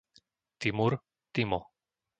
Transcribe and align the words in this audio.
Timur, 0.59 0.97
Timo 1.33 1.61